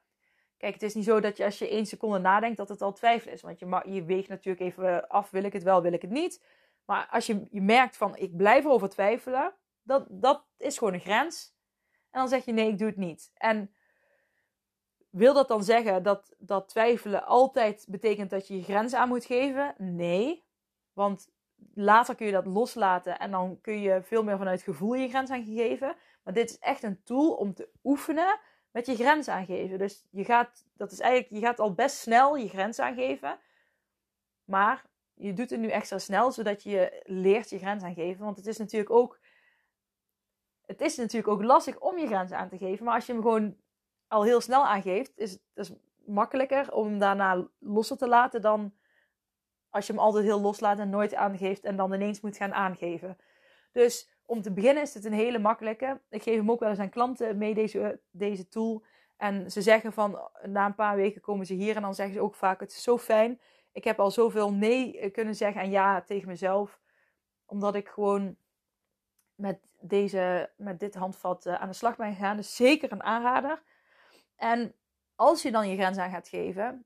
[0.59, 2.92] Kijk, het is niet zo dat je als je één seconde nadenkt dat het al
[2.92, 3.42] twijfel is.
[3.42, 6.44] Want je, je weegt natuurlijk even af, wil ik het wel, wil ik het niet.
[6.85, 11.01] Maar als je, je merkt van, ik blijf erover twijfelen, dat, dat is gewoon een
[11.01, 11.55] grens.
[12.11, 13.31] En dan zeg je, nee, ik doe het niet.
[13.35, 13.75] En
[15.11, 19.25] wil dat dan zeggen dat, dat twijfelen altijd betekent dat je je grens aan moet
[19.25, 19.75] geven?
[19.79, 20.44] Nee.
[20.92, 21.29] Want
[21.75, 25.31] later kun je dat loslaten en dan kun je veel meer vanuit gevoel je grens
[25.31, 25.97] aangeven.
[26.23, 28.38] Maar dit is echt een tool om te oefenen
[28.70, 29.78] met je grens aangeven.
[29.78, 33.38] Dus je gaat, dat is eigenlijk, je gaat al best snel je grens aangeven.
[34.44, 38.24] Maar je doet het nu extra snel, zodat je leert je grens aangeven.
[38.24, 39.20] Want het is natuurlijk ook,
[40.66, 42.85] het is natuurlijk ook lastig om je grens aan te geven.
[42.85, 43.57] Maar als je hem gewoon
[44.09, 45.76] al heel snel aangeeft, is het
[46.07, 48.72] makkelijker om hem daarna losser te laten dan
[49.70, 53.18] als je hem altijd heel loslaat en nooit aangeeft en dan ineens moet gaan aangeven.
[53.72, 56.00] Dus om te beginnen is het een hele makkelijke.
[56.10, 58.84] Ik geef hem ook wel eens aan klanten mee, deze, deze tool.
[59.16, 62.20] En ze zeggen van, na een paar weken komen ze hier en dan zeggen ze
[62.20, 63.40] ook vaak, het is zo fijn.
[63.72, 66.80] Ik heb al zoveel nee eh, kunnen zeggen en ja tegen mezelf.
[67.46, 68.36] Omdat ik gewoon
[69.34, 72.36] met, deze, met dit handvat eh, aan de slag ben gegaan.
[72.36, 73.62] Dus zeker een aanrader.
[74.36, 74.74] En
[75.14, 76.84] als je dan je grens aan gaat geven,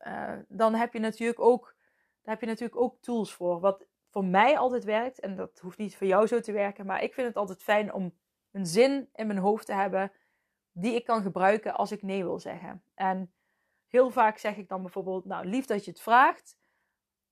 [0.00, 1.76] uh, dan heb je natuurlijk ook,
[2.22, 3.60] daar heb je natuurlijk ook tools voor.
[3.60, 7.02] Wat voor mij altijd werkt, en dat hoeft niet voor jou zo te werken, maar
[7.02, 8.14] ik vind het altijd fijn om
[8.50, 10.12] een zin in mijn hoofd te hebben
[10.72, 12.84] die ik kan gebruiken als ik nee wil zeggen.
[12.94, 13.34] En
[13.86, 16.58] heel vaak zeg ik dan bijvoorbeeld, nou lief dat je het vraagt,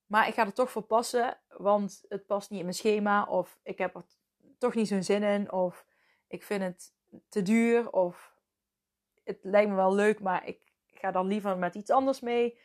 [0.06, 3.58] maar ik ga er toch voor passen, want het past niet in mijn schema, of
[3.62, 4.04] ik heb er
[4.58, 5.86] toch niet zo'n zin in, of
[6.26, 6.94] ik vind het
[7.28, 8.36] te duur, of
[9.24, 12.58] het lijkt me wel leuk, maar ik ga dan liever met iets anders mee.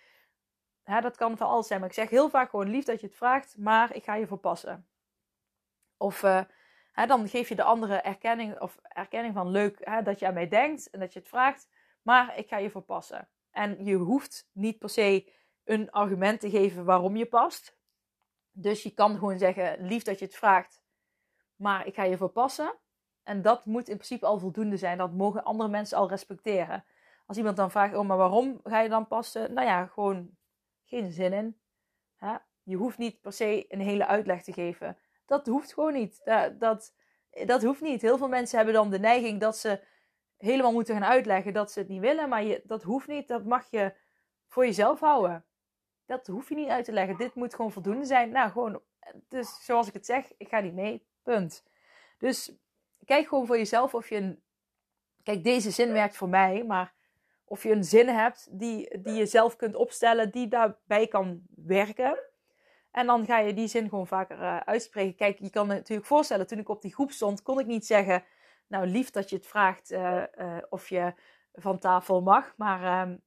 [0.87, 1.79] Hè, dat kan van alles zijn.
[1.79, 4.27] Maar ik zeg heel vaak gewoon lief dat je het vraagt, maar ik ga je
[4.27, 4.87] verpassen.
[5.97, 6.41] Of uh,
[6.91, 10.33] hè, dan geef je de andere erkenning, of erkenning van leuk hè, dat je aan
[10.33, 11.69] mij denkt en dat je het vraagt,
[12.01, 13.29] maar ik ga je verpassen.
[13.51, 15.31] En je hoeft niet per se
[15.63, 17.77] een argument te geven waarom je past.
[18.51, 20.81] Dus je kan gewoon zeggen lief dat je het vraagt,
[21.55, 22.75] maar ik ga je verpassen.
[23.23, 24.97] En dat moet in principe al voldoende zijn.
[24.97, 26.85] Dat mogen andere mensen al respecteren.
[27.25, 29.53] Als iemand dan vraagt, oh, maar waarom ga je dan passen?
[29.53, 30.37] Nou ja, gewoon
[30.87, 31.57] geen zin in.
[32.63, 34.97] Je hoeft niet per se een hele uitleg te geven.
[35.25, 36.21] Dat hoeft gewoon niet.
[36.23, 36.93] Dat, dat,
[37.45, 38.01] dat hoeft niet.
[38.01, 39.83] Heel veel mensen hebben dan de neiging dat ze
[40.37, 42.29] helemaal moeten gaan uitleggen dat ze het niet willen.
[42.29, 43.27] Maar dat hoeft niet.
[43.27, 43.93] Dat mag je
[44.47, 45.45] voor jezelf houden.
[46.05, 47.17] Dat hoef je niet uit te leggen.
[47.17, 48.29] Dit moet gewoon voldoende zijn.
[48.29, 48.81] Nou, gewoon,
[49.27, 51.07] dus zoals ik het zeg, ik ga niet mee.
[51.23, 51.63] Punt.
[52.17, 52.55] Dus
[53.05, 54.41] kijk gewoon voor jezelf of je een.
[55.23, 56.93] Kijk, deze zin werkt voor mij, maar
[57.47, 62.19] of je een zin hebt die, die je zelf kunt opstellen, die daarbij kan werken.
[62.91, 65.15] En dan ga je die zin gewoon vaker uh, uitspreken.
[65.15, 68.23] Kijk, je kan natuurlijk voorstellen, toen ik op die groep stond, kon ik niet zeggen,
[68.67, 71.13] nou lief dat je het vraagt uh, uh, of je
[71.53, 73.17] van tafel mag, maar ehm,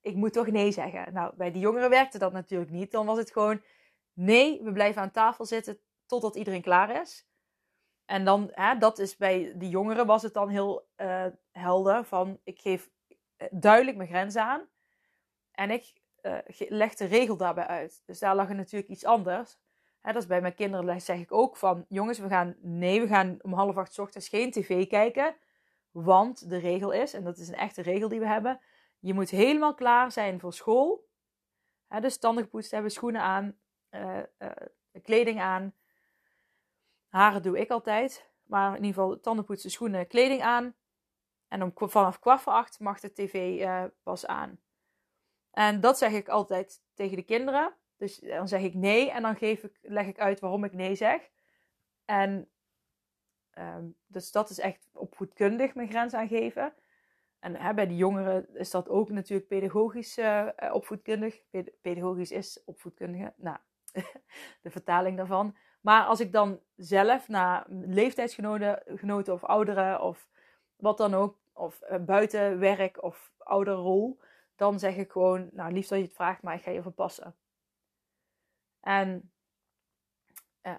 [0.00, 1.12] ik moet toch nee zeggen.
[1.12, 2.90] Nou, bij die jongeren werkte dat natuurlijk niet.
[2.90, 3.62] Dan was het gewoon,
[4.12, 7.28] nee, we blijven aan tafel zitten totdat iedereen klaar is.
[8.04, 10.88] En dan, hè, dat is bij de jongeren was het dan heel
[11.52, 12.97] helder van ik geef eh,
[13.50, 14.68] duidelijk mijn grenzen aan.
[15.52, 18.02] En ik uh, leg de regel daarbij uit.
[18.06, 19.58] Dus daar lag het natuurlijk iets anders.
[20.00, 21.84] Hè, dat is bij mijn kinderen zeg ik ook van...
[21.88, 22.56] Jongens, we gaan...
[22.60, 25.36] Nee, we gaan om half acht ochtends geen tv kijken.
[25.90, 28.60] Want de regel is, en dat is een echte regel die we hebben...
[29.00, 31.08] Je moet helemaal klaar zijn voor school.
[31.86, 33.58] Hè, dus tanden gepoetst hebben, schoenen aan,
[33.90, 34.50] uh, uh,
[35.02, 35.74] kleding aan.
[37.08, 38.30] Haren doe ik altijd.
[38.42, 40.74] Maar in ieder geval tanden poetsen, schoenen, kleding aan.
[41.48, 44.60] En om, vanaf kwart voor acht mag de tv uh, pas aan.
[45.50, 47.74] En dat zeg ik altijd tegen de kinderen.
[47.96, 50.94] Dus dan zeg ik nee en dan geef ik, leg ik uit waarom ik nee
[50.94, 51.30] zeg.
[52.04, 52.48] En
[53.58, 56.74] um, dus dat is echt opvoedkundig mijn grens aangeven.
[57.38, 61.40] En hè, bij de jongeren is dat ook natuurlijk pedagogisch uh, opvoedkundig.
[61.80, 63.32] pedagogisch is opvoedkundige.
[63.36, 63.56] Nou,
[64.62, 65.56] de vertaling daarvan.
[65.80, 70.28] Maar als ik dan zelf naar leeftijdsgenoten of ouderen of
[70.78, 74.18] wat dan ook, of uh, buiten werk of ouderrol,
[74.56, 77.34] dan zeg ik gewoon, nou liefst dat je het vraagt, maar ik ga je verpassen.
[78.80, 79.30] En
[80.62, 80.74] uh,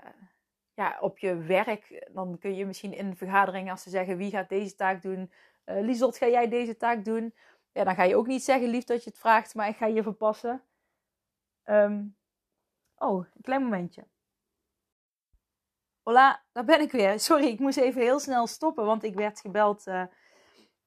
[0.73, 4.29] ja, op je werk, dan kun je misschien in een vergadering, als ze zeggen wie
[4.29, 5.31] gaat deze taak doen,
[5.65, 7.33] uh, Lieselt, ga jij deze taak doen?
[7.71, 9.85] Ja, dan ga je ook niet zeggen lief dat je het vraagt, maar ik ga
[9.85, 10.63] je verpassen.
[11.65, 12.15] Um,
[12.97, 14.05] oh, een klein momentje.
[16.03, 17.19] Hola, daar ben ik weer.
[17.19, 19.87] Sorry, ik moest even heel snel stoppen, want ik werd gebeld.
[19.87, 20.03] Uh,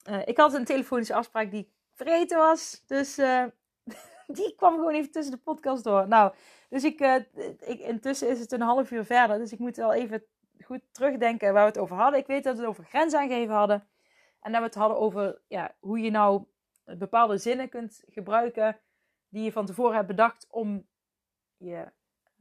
[0.09, 2.83] uh, ik had een telefonische afspraak die vergeten was.
[2.87, 3.45] Dus uh,
[4.27, 6.09] die kwam gewoon even tussen de podcast door.
[6.09, 6.33] Nou,
[6.69, 7.01] dus ik,
[7.61, 9.39] ik, intussen is het een half uur verder.
[9.39, 10.25] Dus ik moet wel even
[10.65, 12.21] goed terugdenken waar we het over hadden.
[12.21, 13.87] Ik weet dat we het over grens aangeven hadden.
[14.41, 16.45] En dat we het hadden over ja, hoe je nou
[16.85, 18.81] bepaalde zinnen kunt gebruiken
[19.29, 20.87] die je van tevoren hebt bedacht om
[21.57, 21.93] je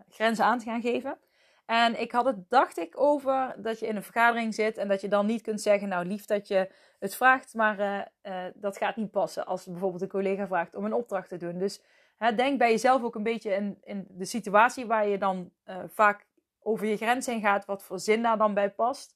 [0.09, 1.17] grenzen aan te gaan geven.
[1.65, 5.01] En ik had het, dacht ik, over dat je in een vergadering zit en dat
[5.01, 8.77] je dan niet kunt zeggen, nou lief dat je het vraagt, maar uh, uh, dat
[8.77, 11.57] gaat niet passen als bijvoorbeeld een collega vraagt om een opdracht te doen.
[11.57, 11.81] Dus
[12.17, 15.77] hè, denk bij jezelf ook een beetje in, in de situatie waar je dan uh,
[15.87, 16.25] vaak
[16.59, 19.15] over je grens heen gaat, wat voor zin daar dan bij past.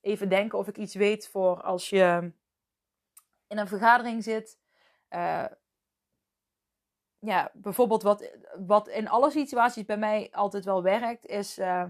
[0.00, 2.32] Even denken of ik iets weet voor als je
[3.46, 4.58] in een vergadering zit
[7.26, 8.30] ja, bijvoorbeeld wat,
[8.66, 11.84] wat in alle situaties bij mij altijd wel werkt, is: uh,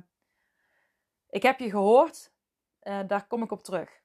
[1.28, 2.32] ik heb je gehoord,
[2.82, 4.04] uh, daar kom ik op terug.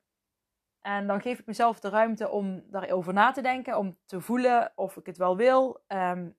[0.82, 4.72] En dan geef ik mezelf de ruimte om daarover na te denken, om te voelen
[4.76, 6.38] of ik het wel wil, um,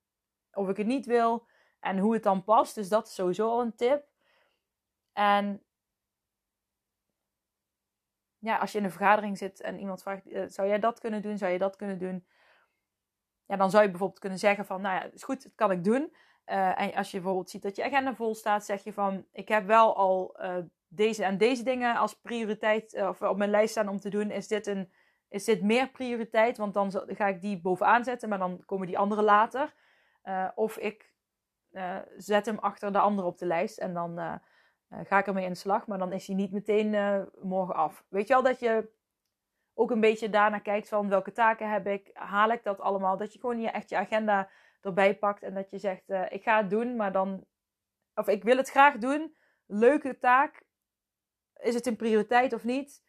[0.52, 1.46] of ik het niet wil
[1.81, 2.74] en hoe het dan past.
[2.74, 4.05] Dus dat is sowieso al een tip.
[5.12, 5.62] En
[8.38, 11.22] ja, als je in een vergadering zit en iemand vraagt: uh, zou jij dat kunnen
[11.22, 11.38] doen?
[11.38, 12.26] Zou je dat kunnen doen?
[13.52, 15.84] Ja, dan zou je bijvoorbeeld kunnen zeggen van, nou ja, is goed, dat kan ik
[15.84, 16.12] doen.
[16.46, 19.48] Uh, en als je bijvoorbeeld ziet dat je agenda vol staat, zeg je van, ik
[19.48, 20.56] heb wel al uh,
[20.88, 24.30] deze en deze dingen als prioriteit uh, of op mijn lijst staan om te doen.
[24.30, 24.92] Is dit, een,
[25.28, 26.56] is dit meer prioriteit?
[26.56, 29.74] Want dan ga ik die bovenaan zetten, maar dan komen die andere later.
[30.54, 31.12] of ik
[32.16, 34.40] zet hem achter de andere op de lijst en dan
[34.88, 35.86] ga ik ermee in de slag.
[35.86, 38.04] Maar dan is hij niet meteen morgen af.
[38.08, 38.90] Weet je wel dat je
[39.74, 43.16] ook een beetje daarna kijkt van welke taken heb ik, haal ik dat allemaal.
[43.16, 46.42] Dat je gewoon je, echt je agenda erbij pakt en dat je zegt, uh, ik
[46.42, 47.46] ga het doen, maar dan,
[48.14, 50.64] of ik wil het graag doen, leuke taak,
[51.54, 53.02] is het een prioriteit of niet?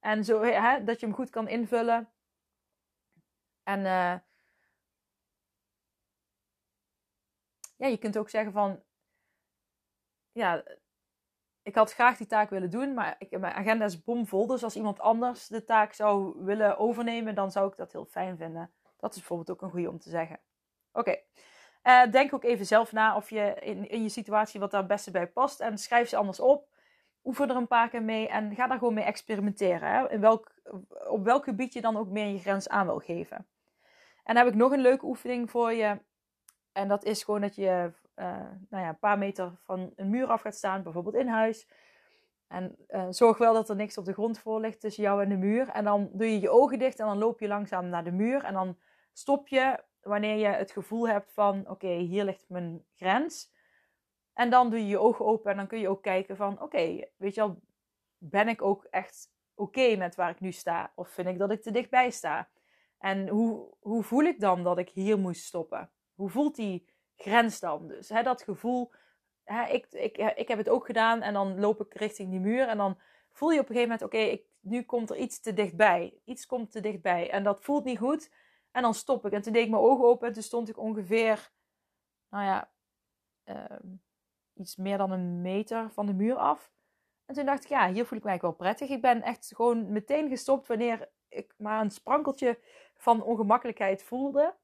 [0.00, 2.12] En zo, hè, dat je hem goed kan invullen.
[3.62, 4.14] En uh,
[7.76, 8.82] ja, je kunt ook zeggen van,
[10.32, 10.64] ja,
[11.66, 14.46] ik had graag die taak willen doen, maar ik, mijn agenda is bomvol.
[14.46, 18.36] Dus als iemand anders de taak zou willen overnemen, dan zou ik dat heel fijn
[18.36, 18.70] vinden.
[18.96, 20.40] Dat is bijvoorbeeld ook een goede om te zeggen.
[20.92, 21.16] Oké,
[21.82, 23.54] uh, denk ook even zelf na of je
[23.88, 25.60] in, je situatie wat daar het beste bij past.
[25.60, 26.68] En schrijf ze anders op.
[27.24, 29.90] Oefen er een paar keer mee en ga daar gewoon mee experimenteren.
[29.90, 30.10] Hè?
[30.10, 30.54] In welk,
[31.08, 33.36] op welk gebied je dan ook meer je grens aan wil geven.
[34.24, 35.98] En dan heb ik nog een leuke oefening voor je.
[36.72, 40.40] En dat is gewoon dat je nou ja, een paar meter van een muur af
[40.40, 41.68] gaat staan, bijvoorbeeld in huis.
[42.48, 45.28] En uh, zorg wel dat er niks op de grond voor ligt tussen jou en
[45.28, 45.68] de muur.
[45.68, 48.44] En dan doe je je ogen dicht en dan loop je langzaam naar de muur.
[48.44, 48.78] En dan
[49.12, 53.54] stop je wanneer je het gevoel hebt van oké, hier ligt mijn grens.
[54.32, 57.08] En dan doe je je ogen open en dan kun je ook kijken van oké,
[57.16, 57.60] weet je wel,
[58.18, 60.92] ben ik ook echt oké met waar ik nu sta?
[60.94, 62.48] Of vind ik dat ik te dichtbij sta?
[62.98, 65.90] En hoe, hoe voel ik dan dat ik hier moest stoppen?
[66.14, 67.88] Hoe voelt die grens dan.
[67.88, 68.92] Dus hè, dat gevoel,
[69.44, 72.68] hè, ik, ik, ik heb het ook gedaan en dan loop ik richting die muur
[72.68, 72.98] en dan
[73.30, 76.20] voel je op een gegeven moment, oké, nu komt er iets te dichtbij.
[76.24, 78.30] Iets komt te dichtbij en dat voelt niet goed.
[78.70, 79.32] En dan stop ik.
[79.32, 81.50] En toen deed ik mijn ogen open en toen stond ik ongeveer,
[82.30, 82.70] nou ja,
[83.44, 83.94] uh,
[84.54, 86.70] iets meer dan een meter van de muur af.
[87.24, 88.96] En toen dacht ik, ja, hier voel ik eigenlijk wel prettig.
[88.96, 92.58] Ik ben echt gewoon meteen gestopt wanneer ik maar een sprankeltje
[92.94, 94.54] van ongemakkelijkheid voelde.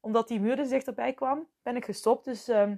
[0.00, 2.24] Omdat die muur dus dichterbij kwam, ben ik gestopt.
[2.24, 2.70] Dus ehm,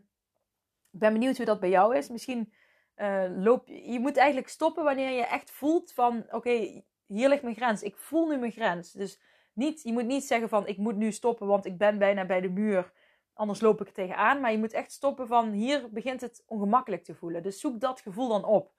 [0.90, 2.08] ik ben benieuwd hoe dat bij jou is.
[2.08, 2.52] Misschien
[2.96, 3.92] uh, loop je...
[3.92, 6.24] Je moet eigenlijk stoppen wanneer je echt voelt van...
[6.30, 7.82] Oké, hier ligt mijn grens.
[7.82, 8.92] Ik voel nu mijn grens.
[8.92, 9.20] Dus
[9.52, 10.66] niet, je moet niet zeggen van...
[10.66, 12.92] Ik moet nu stoppen, want ik ben bijna bij de muur.
[13.32, 14.40] Anders loop ik er tegenaan.
[14.40, 15.50] Maar je moet echt stoppen van...
[15.50, 17.42] Hier begint het ongemakkelijk te voelen.
[17.42, 18.72] Dus zoek dat gevoel dan op.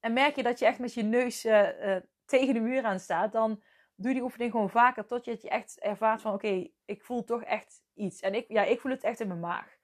[0.00, 3.00] En merk je dat je echt met je neus uh, uh, tegen de muur aan
[3.00, 3.32] staat...
[3.32, 3.62] Dan
[3.94, 5.06] doe die oefening gewoon vaker.
[5.06, 6.34] Tot je het je echt ervaart van...
[6.34, 8.20] Oké, ik voel toch echt iets.
[8.20, 9.76] En ik, ja, ik voel het echt in mijn maag.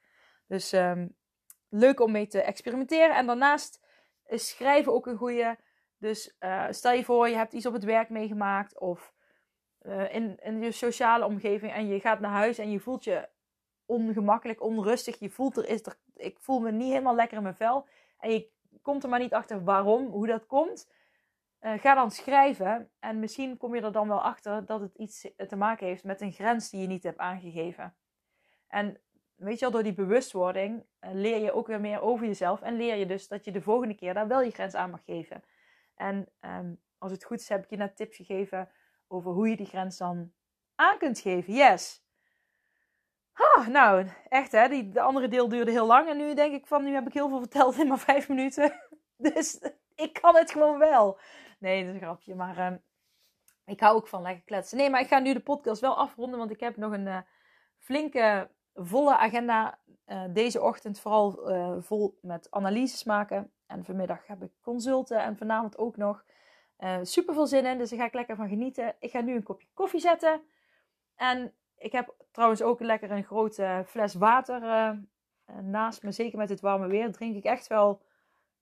[0.46, 0.72] Dus...
[0.72, 1.16] Um,
[1.70, 3.16] leuk om mee te experimenteren.
[3.16, 3.86] En daarnaast
[4.26, 5.58] is schrijven ook een goede.
[5.98, 9.14] Dus uh, stel je voor, je hebt iets op het werk meegemaakt of
[9.82, 13.28] uh, in, in je sociale omgeving en je gaat naar huis en je voelt je
[13.86, 15.18] ongemakkelijk, onrustig.
[15.18, 17.86] Je voelt er is er, ik voel me niet helemaal lekker in mijn vel.
[18.18, 18.50] En je
[18.82, 20.90] komt er maar niet achter waarom, hoe dat komt.
[21.60, 25.30] Uh, ga dan schrijven en misschien kom je er dan wel achter dat het iets
[25.48, 27.94] te maken heeft met een grens die je niet hebt aangegeven.
[28.68, 29.00] En
[29.34, 32.60] weet je al, door die bewustwording eh, leer je ook weer meer over jezelf.
[32.60, 35.04] En leer je dus dat je de volgende keer daar wel je grens aan mag
[35.04, 35.44] geven.
[35.94, 38.70] En um, als het goed is, heb ik je net tips gegeven
[39.08, 40.32] over hoe je die grens dan
[40.74, 41.52] aan kunt geven.
[41.52, 42.06] Yes!
[43.32, 46.08] Ah, nou, echt hè, die, de andere deel duurde heel lang.
[46.08, 48.72] En nu denk ik van, nu heb ik heel veel verteld in maar vijf minuten.
[49.16, 49.60] Dus
[49.94, 51.18] ik kan het gewoon wel.
[51.58, 52.34] Nee, dat is een grapje.
[52.34, 52.82] Maar um,
[53.64, 54.78] ik hou ook van lekker kletsen.
[54.78, 56.38] Nee, maar ik ga nu de podcast wel afronden.
[56.38, 57.18] Want ik heb nog een uh,
[57.78, 63.52] flinke volle agenda uh, deze ochtend vooral uh, vol met analyses maken.
[63.66, 66.24] En vanmiddag heb ik consulten en vanavond ook nog.
[66.76, 68.96] Eh, super veel zin in, dus daar ga ik lekker van genieten.
[68.98, 70.42] Ik ga nu een kopje koffie zetten.
[71.14, 74.60] En ik heb trouwens ook lekker een grote fles water
[75.62, 76.12] naast me.
[76.12, 78.02] Zeker met het warme weer drink ik echt wel...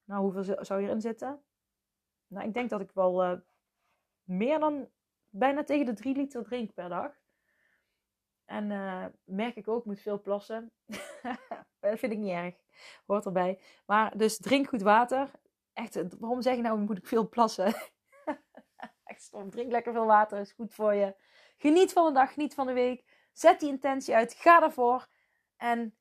[0.05, 1.41] Nou, hoeveel zou hierin zitten?
[2.27, 3.43] Nou, ik denk dat ik wel
[4.23, 4.89] meer dan
[5.31, 7.13] bijna tegen de 3 liter drink per dag.
[8.45, 10.73] En uh, merk ik ook, moet veel plassen.
[11.81, 12.55] dat vind ik niet erg.
[13.07, 13.61] Hoort erbij.
[13.87, 15.31] Maar dus drink goed water.
[15.73, 17.75] Echt, waarom zeg je nou, moet ik veel plassen?
[19.05, 19.51] Echt stom.
[19.51, 21.15] Drink lekker veel water, is goed voor je.
[21.57, 23.05] Geniet van de dag, geniet van de week.
[23.33, 25.07] Zet die intentie uit, ga ervoor.
[25.57, 25.97] En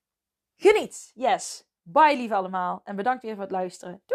[0.56, 1.12] geniet.
[1.14, 1.68] Yes.
[1.82, 2.82] Bye lieve allemaal.
[2.84, 4.02] En bedankt weer voor het luisteren.
[4.06, 4.15] Doeg!